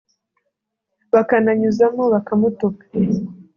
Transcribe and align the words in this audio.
bakananyuzamo 1.13 2.03
bakamutuka 2.13 2.85